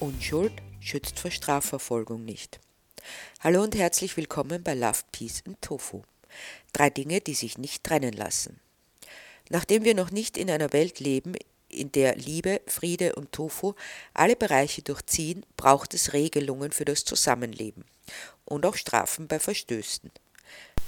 [0.00, 2.58] Unschuld schützt vor Strafverfolgung nicht.
[3.40, 6.00] Hallo und herzlich willkommen bei Love, Peace and Tofu.
[6.72, 8.60] Drei Dinge, die sich nicht trennen lassen.
[9.50, 11.34] Nachdem wir noch nicht in einer Welt leben,
[11.68, 13.74] in der Liebe, Friede und Tofu
[14.14, 17.84] alle Bereiche durchziehen, braucht es Regelungen für das Zusammenleben
[18.46, 20.10] und auch Strafen bei Verstößen.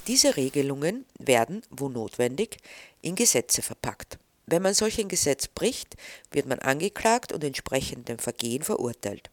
[0.06, 2.56] Diese Regelungen werden, wo notwendig,
[3.02, 4.18] in Gesetze verpackt.
[4.46, 5.96] Wenn man solch ein Gesetz bricht,
[6.30, 9.30] wird man angeklagt und entsprechend dem Vergehen verurteilt.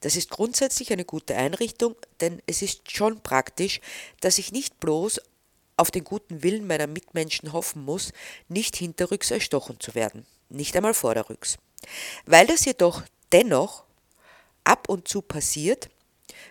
[0.00, 3.80] Das ist grundsätzlich eine gute Einrichtung, denn es ist schon praktisch,
[4.20, 5.20] dass ich nicht bloß
[5.76, 8.12] auf den guten Willen meiner Mitmenschen hoffen muss,
[8.48, 11.58] nicht hinterrücks erstochen zu werden, nicht einmal vorderrücks.
[12.26, 13.02] Weil das jedoch
[13.32, 13.84] dennoch
[14.64, 15.88] ab und zu passiert,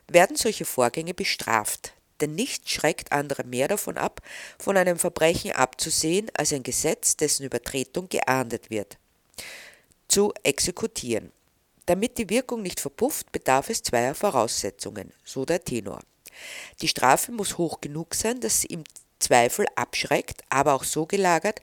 [0.08, 4.21] werden solche Vorgänge bestraft, denn nichts schreckt andere mehr davon ab,
[4.59, 8.98] von einem Verbrechen abzusehen, als ein Gesetz, dessen Übertretung geahndet wird.
[10.07, 11.32] Zu exekutieren.
[11.85, 15.99] Damit die Wirkung nicht verpufft, bedarf es zweier Voraussetzungen, so der Tenor.
[16.82, 18.84] Die Strafe muss hoch genug sein, dass sie im
[19.20, 21.62] Zweifel abschreckt, aber auch so gelagert,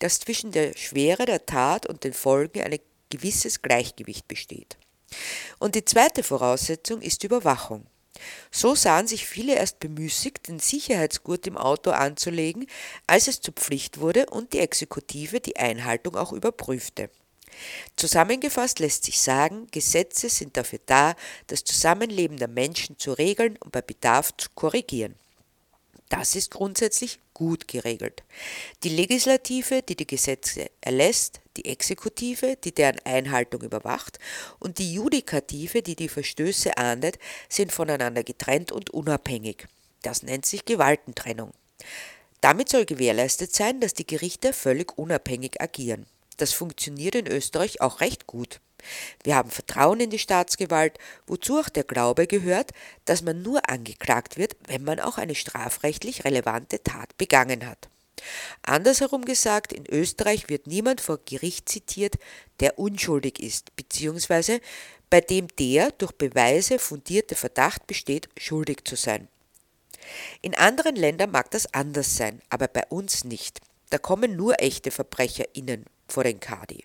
[0.00, 2.78] dass zwischen der Schwere der Tat und den Folgen ein
[3.10, 4.76] gewisses Gleichgewicht besteht.
[5.58, 7.86] Und die zweite Voraussetzung ist Überwachung.
[8.50, 12.66] So sahen sich viele erst bemüßigt, den Sicherheitsgurt im Auto anzulegen,
[13.06, 17.10] als es zur Pflicht wurde und die Exekutive die Einhaltung auch überprüfte.
[17.96, 21.14] Zusammengefasst lässt sich sagen, Gesetze sind dafür da,
[21.46, 25.14] das Zusammenleben der Menschen zu regeln und bei Bedarf zu korrigieren.
[26.08, 28.22] Das ist grundsätzlich gut geregelt.
[28.82, 34.18] Die Legislative, die die Gesetze erlässt, die Exekutive, die deren Einhaltung überwacht,
[34.58, 37.18] und die Judikative, die die Verstöße ahndet,
[37.50, 39.68] sind voneinander getrennt und unabhängig.
[40.00, 41.52] Das nennt sich Gewaltentrennung.
[42.40, 46.06] Damit soll gewährleistet sein, dass die Gerichte völlig unabhängig agieren.
[46.38, 48.60] Das funktioniert in Österreich auch recht gut.
[49.22, 52.72] Wir haben Vertrauen in die Staatsgewalt, wozu auch der Glaube gehört,
[53.04, 57.88] dass man nur angeklagt wird, wenn man auch eine strafrechtlich relevante Tat begangen hat.
[58.62, 62.14] Andersherum gesagt, in Österreich wird niemand vor Gericht zitiert,
[62.60, 64.60] der unschuldig ist, beziehungsweise
[65.10, 69.28] bei dem der durch Beweise fundierte Verdacht besteht, schuldig zu sein.
[70.42, 73.60] In anderen Ländern mag das anders sein, aber bei uns nicht.
[73.90, 76.84] Da kommen nur echte VerbrecherInnen vor den Kadi.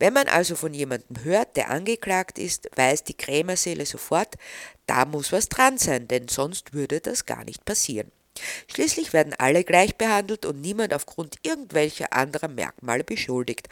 [0.00, 4.36] Wenn man also von jemandem hört, der angeklagt ist, weiß die Krämerseele sofort,
[4.86, 8.10] da muss was dran sein, denn sonst würde das gar nicht passieren.
[8.68, 13.68] Schließlich werden alle gleich behandelt und niemand aufgrund irgendwelcher anderer Merkmale beschuldigt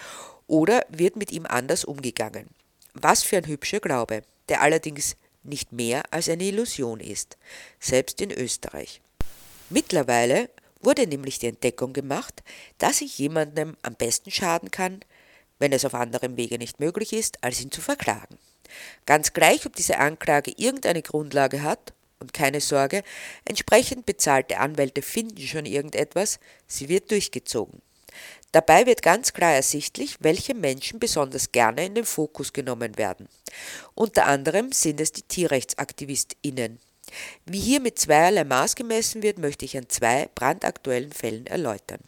[0.47, 2.49] oder wird mit ihm anders umgegangen.
[2.93, 7.39] Was für ein hübscher Glaube, der allerdings nicht mehr als eine Illusion ist,
[7.81, 9.01] selbst in Österreich.
[9.71, 10.51] Mittlerweile
[10.81, 12.43] wurde nämlich die Entdeckung gemacht,
[12.77, 15.01] dass ich jemandem am besten schaden kann,
[15.59, 18.39] wenn es auf anderem Wege nicht möglich ist, als ihn zu verklagen.
[19.07, 23.05] Ganz gleich, ob diese Anklage irgendeine Grundlage hat, und keine Sorge,
[23.45, 27.81] entsprechend bezahlte Anwälte finden schon irgendetwas, sie wird durchgezogen.
[28.53, 33.29] Dabei wird ganz klar ersichtlich, welche Menschen besonders gerne in den Fokus genommen werden.
[33.95, 36.81] Unter anderem sind es die TierrechtsaktivistInnen.
[37.45, 42.01] Wie hier mit zweierlei Maß gemessen wird, möchte ich an zwei brandaktuellen Fällen erläutern.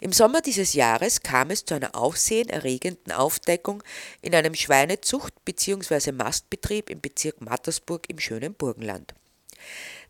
[0.00, 3.82] Im Sommer dieses Jahres kam es zu einer aufsehenerregenden Aufdeckung
[4.20, 6.12] in einem Schweinezucht- bzw.
[6.12, 9.14] Mastbetrieb im Bezirk Mattersburg im schönen Burgenland.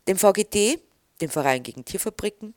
[0.07, 0.79] Dem VGT,
[1.21, 2.53] dem Verein gegen Tierfabriken,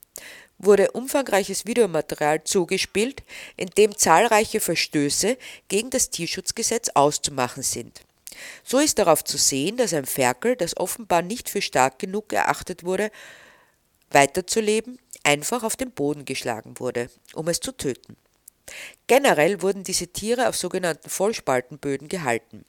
[0.59, 3.23] wurde umfangreiches Videomaterial zugespielt,
[3.57, 8.03] in dem zahlreiche Verstöße gegen das Tierschutzgesetz auszumachen sind.
[8.65, 12.85] So ist darauf zu sehen, dass ein Ferkel, das offenbar nicht für stark genug erachtet
[12.85, 13.11] wurde,
[14.11, 18.17] weiterzuleben, einfach auf den Boden geschlagen wurde, um es zu töten.
[19.07, 22.65] Generell wurden diese Tiere auf sogenannten Vollspaltenböden gehalten.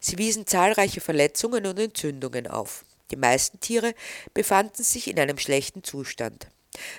[0.00, 2.84] Sie wiesen zahlreiche Verletzungen und Entzündungen auf.
[3.10, 3.94] Die meisten Tiere
[4.32, 6.48] befanden sich in einem schlechten Zustand.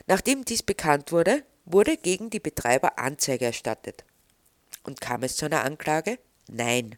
[0.08, 4.04] Nachdem dies bekannt wurde, wurde gegen die Betreiber Anzeige erstattet.
[4.84, 6.20] Und kam es zu einer Anklage?
[6.48, 6.98] Nein.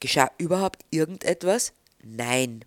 [0.00, 1.72] Geschah überhaupt irgendetwas?
[2.02, 2.64] Nein.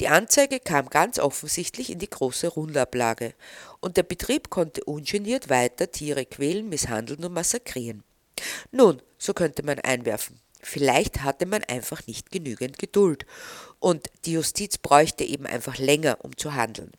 [0.00, 3.34] Die Anzeige kam ganz offensichtlich in die große Rundablage,
[3.80, 8.02] und der Betrieb konnte ungeniert weiter Tiere quälen, misshandeln und massakrieren.
[8.72, 13.26] Nun, so könnte man einwerfen, vielleicht hatte man einfach nicht genügend Geduld,
[13.78, 16.92] und die Justiz bräuchte eben einfach länger, um zu handeln.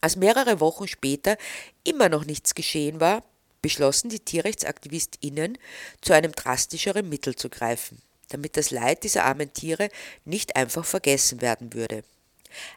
[0.00, 1.36] Als mehrere Wochen später
[1.84, 3.22] immer noch nichts geschehen war,
[3.62, 5.58] beschlossen die Tierrechtsaktivistinnen,
[6.00, 8.00] zu einem drastischeren Mittel zu greifen
[8.30, 9.90] damit das Leid dieser armen Tiere
[10.24, 12.02] nicht einfach vergessen werden würde.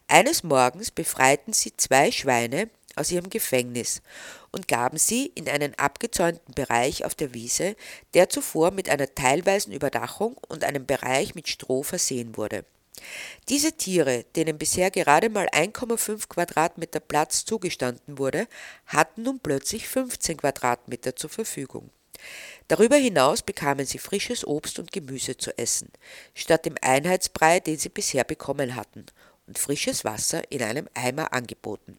[0.07, 4.01] Eines Morgens befreiten sie zwei Schweine aus ihrem Gefängnis
[4.51, 7.75] und gaben sie in einen abgezäunten Bereich auf der Wiese,
[8.13, 12.65] der zuvor mit einer teilweisen Überdachung und einem Bereich mit Stroh versehen wurde.
[13.49, 18.47] Diese Tiere, denen bisher gerade mal 1,5 Quadratmeter Platz zugestanden wurde,
[18.85, 21.89] hatten nun plötzlich 15 Quadratmeter zur Verfügung.
[22.67, 25.91] Darüber hinaus bekamen sie frisches Obst und Gemüse zu essen,
[26.33, 29.05] statt dem Einheitsbrei, den sie bisher bekommen hatten,
[29.47, 31.97] und frisches Wasser in einem Eimer angeboten.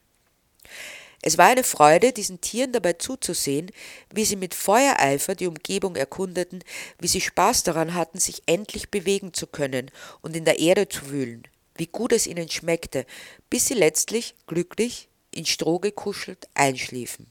[1.27, 3.71] Es war eine Freude, diesen Tieren dabei zuzusehen,
[4.13, 6.63] wie sie mit Feuereifer die Umgebung erkundeten,
[6.99, 9.91] wie sie Spaß daran hatten, sich endlich bewegen zu können
[10.21, 11.45] und in der Erde zu wühlen,
[11.77, 13.07] wie gut es ihnen schmeckte,
[13.49, 17.31] bis sie letztlich, glücklich, in Stroh gekuschelt, einschliefen.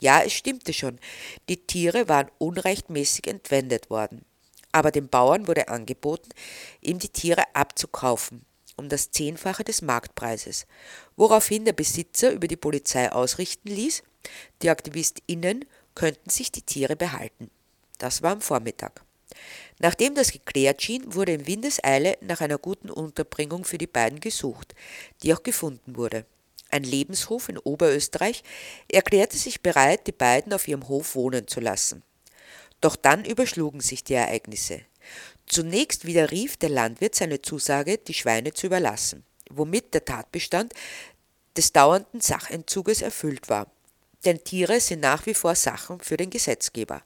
[0.00, 0.98] Ja, es stimmte schon,
[1.48, 4.24] die Tiere waren unrechtmäßig entwendet worden.
[4.70, 6.28] Aber den Bauern wurde angeboten,
[6.80, 8.44] ihm die Tiere abzukaufen,
[8.76, 10.66] um das Zehnfache des Marktpreises,
[11.16, 14.02] woraufhin der Besitzer über die Polizei ausrichten ließ,
[14.62, 15.64] die AktivistInnen
[15.94, 17.50] könnten sich die Tiere behalten.
[17.98, 19.02] Das war am Vormittag.
[19.78, 24.74] Nachdem das geklärt schien, wurde in Windeseile nach einer guten Unterbringung für die beiden gesucht,
[25.22, 26.24] die auch gefunden wurde.
[26.70, 28.42] Ein Lebenshof in Oberösterreich
[28.90, 32.02] erklärte sich bereit, die beiden auf ihrem Hof wohnen zu lassen.
[32.80, 34.82] Doch dann überschlugen sich die Ereignisse.
[35.46, 40.74] Zunächst widerrief der Landwirt seine Zusage, die Schweine zu überlassen, womit der Tatbestand
[41.56, 43.70] des dauernden Sachentzuges erfüllt war.
[44.24, 47.02] Denn Tiere sind nach wie vor Sachen für den Gesetzgeber.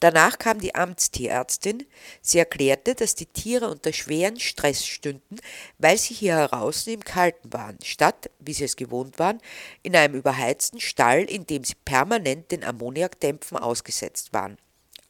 [0.00, 1.86] Danach kam die Amtstierärztin.
[2.20, 5.38] Sie erklärte, dass die Tiere unter schweren Stress stünden,
[5.78, 9.40] weil sie hier heraus im Kalten waren, statt, wie sie es gewohnt waren,
[9.82, 14.58] in einem überheizten Stall, in dem sie permanent den Ammoniakdämpfen ausgesetzt waren.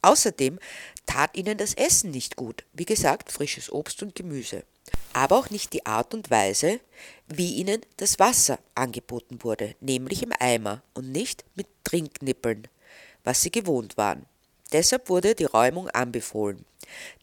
[0.01, 0.59] Außerdem
[1.05, 4.63] tat ihnen das Essen nicht gut, wie gesagt, frisches Obst und Gemüse,
[5.11, 6.79] aber auch nicht die Art und Weise,
[7.27, 12.67] wie ihnen das Wasser angeboten wurde, nämlich im Eimer und nicht mit Trinknippeln,
[13.23, 14.25] was sie gewohnt waren.
[14.71, 16.65] Deshalb wurde die Räumung anbefohlen.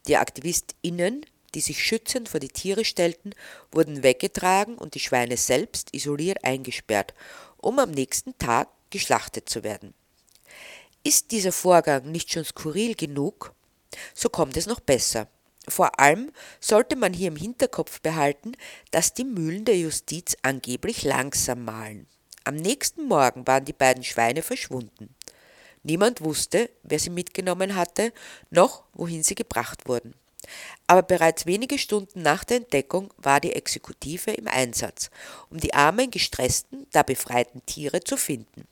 [0.07, 3.33] Die AktivistInnen, die sich schützend vor die Tiere stellten,
[3.71, 7.13] wurden weggetragen und die Schweine selbst isoliert eingesperrt,
[7.57, 9.93] um am nächsten Tag geschlachtet zu werden.
[11.03, 13.53] Ist dieser Vorgang nicht schon skurril genug?
[14.13, 15.27] So kommt es noch besser.
[15.67, 18.53] Vor allem sollte man hier im Hinterkopf behalten,
[18.91, 22.07] dass die Mühlen der Justiz angeblich langsam mahlen.
[22.43, 25.15] Am nächsten Morgen waren die beiden Schweine verschwunden.
[25.87, 28.11] Niemand wusste, wer sie mitgenommen hatte,
[28.49, 30.15] noch wohin sie gebracht wurden.
[30.87, 35.11] Aber bereits wenige Stunden nach der Entdeckung war die Exekutive im Einsatz,
[35.51, 38.67] um die armen, gestressten, da befreiten Tiere zu finden.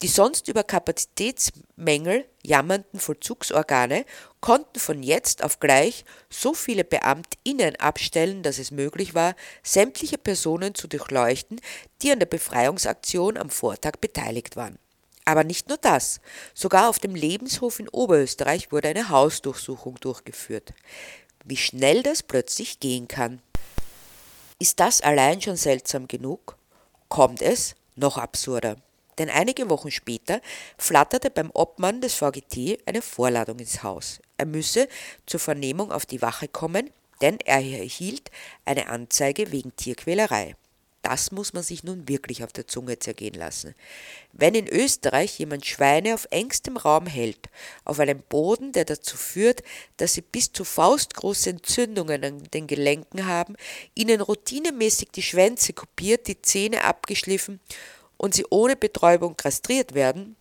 [0.00, 4.06] Die sonst über Kapazitätsmängel jammernden Vollzugsorgane
[4.40, 10.74] konnten von jetzt auf gleich so viele BeamtInnen abstellen, dass es möglich war, sämtliche Personen
[10.74, 11.60] zu durchleuchten,
[12.00, 14.78] die an der Befreiungsaktion am Vortag beteiligt waren.
[15.24, 16.20] Aber nicht nur das.
[16.54, 20.72] Sogar auf dem Lebenshof in Oberösterreich wurde eine Hausdurchsuchung durchgeführt.
[21.44, 23.40] Wie schnell das plötzlich gehen kann.
[24.58, 26.56] Ist das allein schon seltsam genug?
[27.08, 28.76] Kommt es noch absurder.
[29.18, 30.40] Denn einige Wochen später
[30.78, 34.20] flatterte beim Obmann des VGT eine Vorladung ins Haus.
[34.38, 34.88] Er müsse
[35.26, 36.90] zur Vernehmung auf die Wache kommen,
[37.20, 38.30] denn er erhielt
[38.64, 40.56] eine Anzeige wegen Tierquälerei.
[41.02, 43.74] Das muss man sich nun wirklich auf der Zunge zergehen lassen.
[44.32, 47.48] Wenn in Österreich jemand Schweine auf engstem Raum hält,
[47.84, 49.62] auf einem Boden, der dazu führt,
[49.96, 53.56] dass sie bis zu faustgroße Entzündungen an den Gelenken haben,
[53.94, 57.60] ihnen routinemäßig die Schwänze kopiert, die Zähne abgeschliffen
[58.18, 60.36] und sie ohne Betäubung kastriert werden,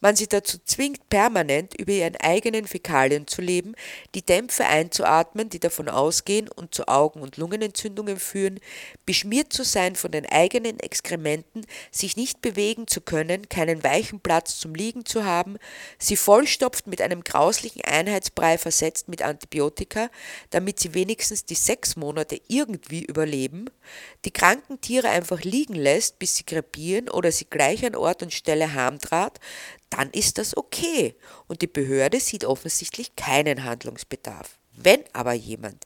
[0.00, 3.74] man sie dazu zwingt, permanent über ihren eigenen Fäkalien zu leben,
[4.14, 8.60] die Dämpfe einzuatmen, die davon ausgehen und zu Augen- und Lungenentzündungen führen,
[9.06, 14.58] beschmiert zu sein von den eigenen Exkrementen, sich nicht bewegen zu können, keinen weichen Platz
[14.58, 15.56] zum Liegen zu haben,
[15.98, 20.10] sie vollstopft mit einem grauslichen Einheitsbrei versetzt mit Antibiotika,
[20.50, 23.70] damit sie wenigstens die sechs Monate irgendwie überleben,
[24.24, 28.32] die kranken Tiere einfach liegen lässt, bis sie krepieren oder sie gleich an Ort und
[28.32, 29.38] Stelle harmtrat,
[29.90, 31.14] dann ist das okay
[31.46, 34.58] und die Behörde sieht offensichtlich keinen Handlungsbedarf.
[34.76, 35.84] Wenn aber jemand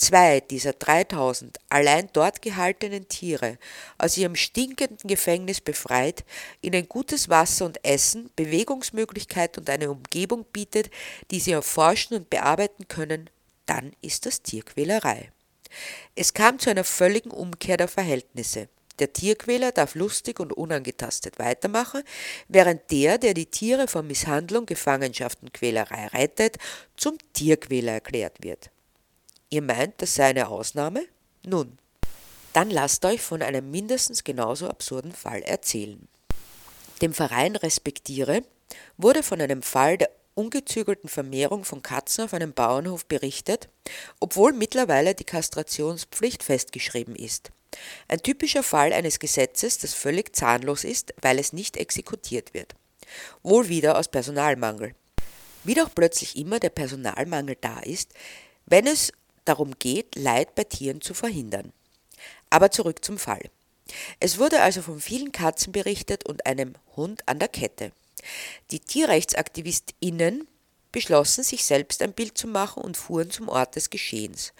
[0.00, 3.58] zwei dieser 3000 allein dort gehaltenen Tiere
[3.98, 6.24] aus ihrem stinkenden Gefängnis befreit,
[6.62, 10.90] ihnen gutes Wasser und Essen, Bewegungsmöglichkeit und eine Umgebung bietet,
[11.30, 13.28] die sie erforschen und bearbeiten können,
[13.66, 15.30] dann ist das Tierquälerei.
[16.14, 18.68] Es kam zu einer völligen Umkehr der Verhältnisse.
[19.00, 22.02] Der Tierquäler darf lustig und unangetastet weitermachen,
[22.48, 26.58] während der, der die Tiere vor Misshandlung, Gefangenschaft und Quälerei rettet,
[26.96, 28.70] zum Tierquäler erklärt wird.
[29.48, 31.06] Ihr meint, das sei eine Ausnahme?
[31.44, 31.78] Nun,
[32.52, 36.08] Dann lasst euch von einem mindestens genauso absurden Fall erzählen.
[37.00, 38.42] Dem Verein Respektiere
[38.96, 43.68] wurde von einem Fall der ungezügelten Vermehrung von Katzen auf einem Bauernhof berichtet,
[44.20, 47.50] obwohl mittlerweile die Kastrationspflicht festgeschrieben ist.
[48.08, 52.74] Ein typischer Fall eines Gesetzes, das völlig zahnlos ist, weil es nicht exekutiert wird.
[53.42, 54.94] Wohl wieder aus Personalmangel.
[55.64, 58.12] Wie doch plötzlich immer der Personalmangel da ist,
[58.66, 59.12] wenn es
[59.44, 61.72] darum geht, Leid bei Tieren zu verhindern.
[62.50, 63.42] Aber zurück zum Fall.
[64.20, 67.92] Es wurde also von vielen Katzen berichtet und einem Hund an der Kette.
[68.70, 70.46] Die TierrechtsaktivistInnen
[70.92, 74.52] beschlossen, sich selbst ein Bild zu machen und fuhren zum Ort des Geschehens,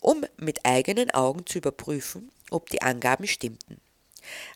[0.00, 3.80] um mit eigenen Augen zu überprüfen, ob die Angaben stimmten.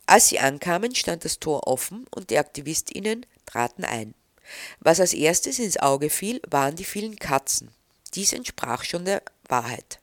[0.06, 4.14] Als sie ankamen, stand das Tor offen und die AktivistInnen traten ein.
[4.80, 7.70] Was als erstes ins Auge fiel, waren die vielen Katzen.
[8.14, 10.00] Dies entsprach schon der Wahrheit.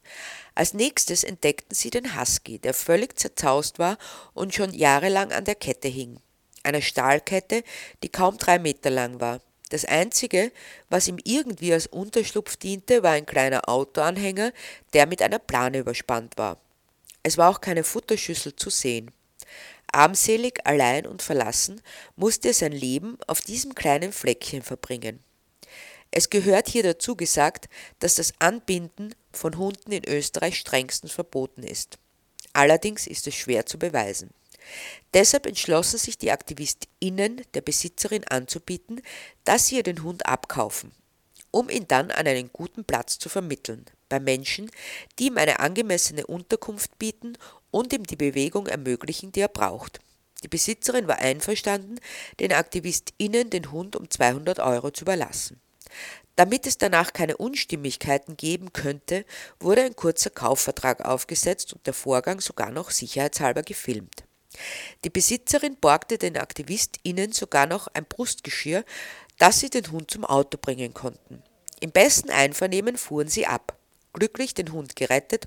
[0.56, 3.98] Als nächstes entdeckten sie den Husky, der völlig zerzaust war
[4.34, 6.20] und schon jahrelang an der Kette hing.
[6.64, 7.64] Einer Stahlkette,
[8.04, 9.40] die kaum drei Meter lang war.
[9.70, 10.52] Das einzige,
[10.90, 14.52] was ihm irgendwie als Unterschlupf diente, war ein kleiner Autoanhänger,
[14.94, 16.58] der mit einer Plane überspannt war.
[17.24, 19.12] Es war auch keine Futterschüssel zu sehen.
[19.92, 21.82] Armselig, allein und verlassen
[22.16, 25.24] musste er sein Leben auf diesem kleinen Fleckchen verbringen.
[26.12, 31.98] Es gehört hier dazu gesagt, dass das Anbinden von Hunden in Österreich strengstens verboten ist.
[32.54, 34.32] Allerdings ist es schwer zu beweisen.
[35.14, 39.02] Deshalb entschlossen sich die AktivistInnen der Besitzerin anzubieten,
[39.44, 40.92] dass sie ihr den Hund abkaufen,
[41.52, 44.70] um ihn dann an einen guten Platz zu vermitteln, bei Menschen,
[45.18, 47.38] die ihm eine angemessene Unterkunft bieten
[47.72, 50.00] und ihm die Bewegung ermöglichen, die er braucht.
[50.44, 52.00] Die Besitzerin war einverstanden,
[52.40, 55.60] den AktivistInnen den Hund um 200 Euro zu überlassen.
[56.36, 59.26] Damit es danach keine Unstimmigkeiten geben könnte,
[59.60, 64.24] wurde ein kurzer Kaufvertrag aufgesetzt und der Vorgang sogar noch sicherheitshalber gefilmt.
[65.04, 68.86] Die Besitzerin borgte den AktivistInnen sogar noch ein Brustgeschirr,
[69.38, 71.44] dass sie den Hund zum Auto bringen konnten.
[71.82, 73.78] Im besten Einvernehmen fuhren sie ab,
[74.20, 75.46] glücklich den Hund gerettet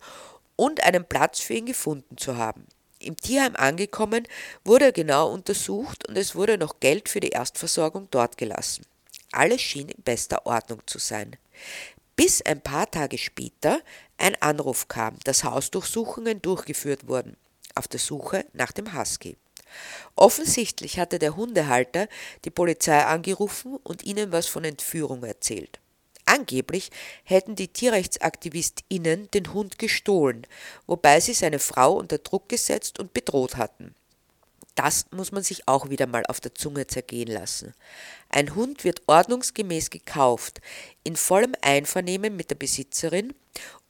[0.56, 2.66] und einen Platz für ihn gefunden zu haben.
[2.98, 4.26] Im Tierheim angekommen,
[4.64, 8.86] wurde er genau untersucht und es wurde noch Geld für die Erstversorgung dort gelassen.
[9.32, 11.36] Alles schien in bester Ordnung zu sein.
[12.16, 13.80] Bis ein paar Tage später
[14.18, 17.36] ein Anruf kam, dass Hausdurchsuchungen durchgeführt wurden,
[17.74, 19.36] auf der Suche nach dem Husky.
[20.16, 22.08] Offensichtlich hatte der Hundehalter
[22.44, 25.80] die Polizei angerufen und ihnen was von Entführung erzählt.
[26.24, 26.90] Angeblich
[27.24, 30.46] hätten die TierrechtsaktivistInnen den Hund gestohlen,
[30.86, 33.94] wobei sie seine Frau unter Druck gesetzt und bedroht hatten.
[34.74, 37.74] Das muss man sich auch wieder mal auf der Zunge zergehen lassen.
[38.30, 40.60] Ein Hund wird ordnungsgemäß gekauft,
[41.04, 43.34] in vollem Einvernehmen mit der Besitzerin,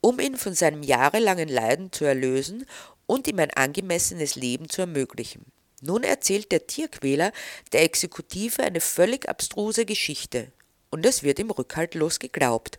[0.00, 2.66] um ihn von seinem jahrelangen Leiden zu erlösen
[3.06, 5.44] und ihm ein angemessenes Leben zu ermöglichen.
[5.80, 7.32] Nun erzählt der Tierquäler
[7.72, 10.52] der Exekutive eine völlig abstruse Geschichte,
[10.92, 12.78] und es wird ihm rückhaltlos geglaubt.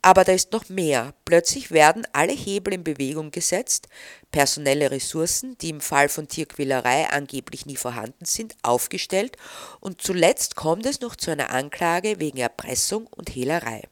[0.00, 1.12] Aber da ist noch mehr.
[1.24, 3.88] Plötzlich werden alle Hebel in Bewegung gesetzt,
[4.30, 9.36] personelle Ressourcen, die im Fall von Tierquälerei angeblich nie vorhanden sind, aufgestellt
[9.80, 13.82] und zuletzt kommt es noch zu einer Anklage wegen Erpressung und Hehlerei.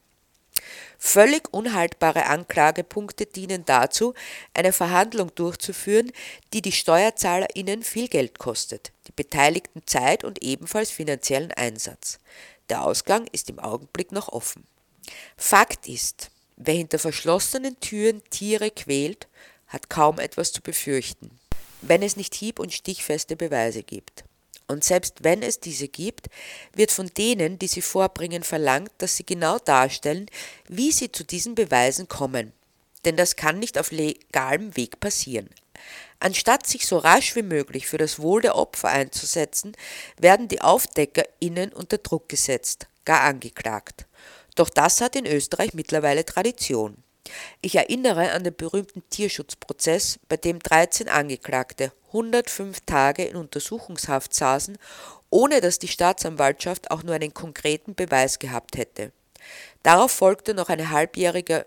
[0.97, 4.13] Völlig unhaltbare Anklagepunkte dienen dazu,
[4.53, 6.11] eine Verhandlung durchzuführen,
[6.53, 12.19] die die SteuerzahlerInnen viel Geld kostet, die Beteiligten Zeit und ebenfalls finanziellen Einsatz.
[12.69, 14.65] Der Ausgang ist im Augenblick noch offen.
[15.37, 19.27] Fakt ist, wer hinter verschlossenen Türen Tiere quält,
[19.67, 21.31] hat kaum etwas zu befürchten,
[21.81, 24.23] wenn es nicht hieb- und stichfeste Beweise gibt.
[24.67, 26.27] Und selbst wenn es diese gibt,
[26.73, 30.25] wird von denen, die sie vorbringen, verlangt, dass sie genau darstellen,
[30.67, 32.51] wie sie zu diesen Beweisen kommen.
[33.05, 35.49] Denn das kann nicht auf legalem Weg passieren.
[36.19, 39.73] Anstatt sich so rasch wie möglich für das Wohl der Opfer einzusetzen,
[40.19, 44.07] werden die AufdeckerInnen unter Druck gesetzt, gar angeklagt.
[44.55, 47.03] Doch das hat in Österreich mittlerweile Tradition.
[47.61, 54.77] Ich erinnere an den berühmten Tierschutzprozess, bei dem 13 Angeklagte 105 Tage in Untersuchungshaft saßen,
[55.29, 59.11] ohne dass die Staatsanwaltschaft auch nur einen konkreten Beweis gehabt hätte.
[59.83, 61.65] Darauf folgte noch ein halbjähriger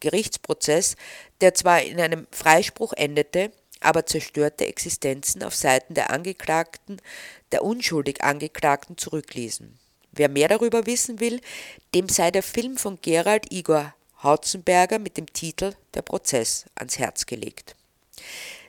[0.00, 0.96] Gerichtsprozess,
[1.40, 7.00] der zwar in einem Freispruch endete, aber zerstörte Existenzen auf Seiten der Angeklagten,
[7.52, 9.78] der unschuldig Angeklagten zurückließen.
[10.12, 11.40] Wer mehr darüber wissen will,
[11.94, 17.26] dem sei der Film von Gerald Igor Hautzenberger mit dem Titel Der Prozess ans Herz
[17.26, 17.76] gelegt.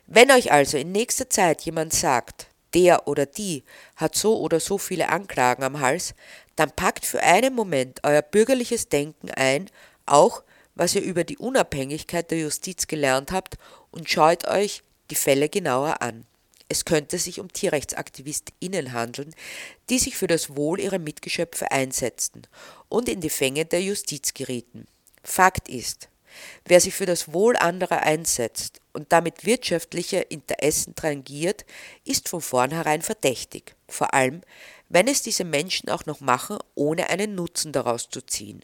[0.08, 3.64] Wenn euch also in nächster Zeit jemand sagt, der oder die
[3.96, 6.14] hat so oder so viele Anklagen am Hals,
[6.56, 9.70] dann packt für einen Moment euer bürgerliches Denken ein,
[10.06, 10.44] auch
[10.76, 13.58] was ihr über die Unabhängigkeit der Justiz gelernt habt
[13.92, 16.26] und schaut euch die Fälle genauer an.
[16.68, 19.36] Es könnte sich um TierrechtsaktivistInnen handeln,
[19.90, 22.42] die sich für das Wohl ihrer Mitgeschöpfe einsetzten
[22.90, 24.88] und in die Fänge der Justiz gerieten.
[25.24, 26.10] Fakt ist,
[26.66, 31.66] wer sich für das Wohl anderer einsetzt und damit wirtschaftliche Interessen tangiert,
[32.04, 34.42] ist von vornherein verdächtig, vor allem
[34.90, 38.62] wenn es diese Menschen auch noch machen, ohne einen Nutzen daraus zu ziehen.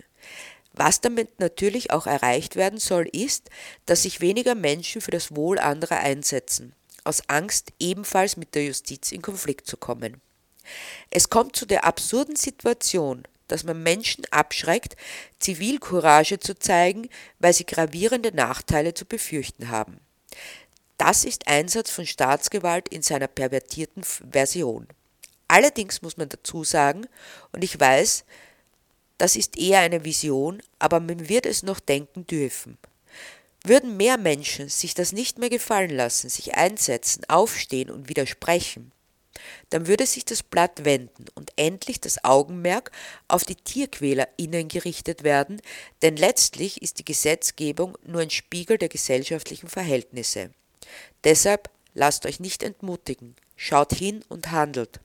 [0.73, 3.49] Was damit natürlich auch erreicht werden soll, ist,
[3.85, 6.73] dass sich weniger Menschen für das Wohl anderer einsetzen,
[7.03, 10.21] aus Angst ebenfalls mit der Justiz in Konflikt zu kommen.
[11.09, 14.95] Es kommt zu der absurden Situation, dass man Menschen abschreckt,
[15.39, 17.09] Zivilcourage zu zeigen,
[17.39, 19.99] weil sie gravierende Nachteile zu befürchten haben.
[20.97, 24.87] Das ist Einsatz von Staatsgewalt in seiner pervertierten Version.
[25.47, 27.07] Allerdings muss man dazu sagen,
[27.51, 28.23] und ich weiß,
[29.21, 32.79] das ist eher eine Vision, aber man wird es noch denken dürfen.
[33.63, 38.91] Würden mehr Menschen sich das nicht mehr gefallen lassen, sich einsetzen, aufstehen und widersprechen,
[39.69, 42.91] dann würde sich das Blatt wenden und endlich das Augenmerk
[43.27, 45.61] auf die TierquälerInnen gerichtet werden,
[46.01, 50.49] denn letztlich ist die Gesetzgebung nur ein Spiegel der gesellschaftlichen Verhältnisse.
[51.23, 54.99] Deshalb lasst euch nicht entmutigen, schaut hin und handelt.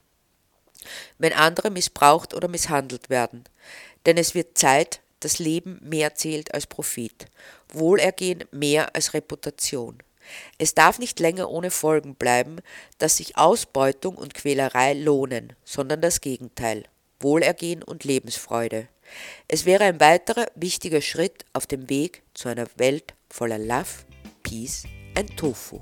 [1.19, 3.45] Wenn andere missbraucht oder misshandelt werden,
[4.07, 7.27] denn es wird Zeit, dass Leben mehr zählt als Profit,
[7.73, 9.99] Wohlergehen mehr als Reputation.
[10.59, 12.59] Es darf nicht länger ohne Folgen bleiben,
[12.99, 16.85] dass sich Ausbeutung und Quälerei lohnen, sondern das Gegenteil.
[17.21, 18.89] Wohlergehen und Lebensfreude.
[19.49, 24.05] Es wäre ein weiterer wichtiger Schritt auf dem Weg zu einer Welt voller Love,
[24.43, 24.85] Peace
[25.17, 25.81] and Tofu.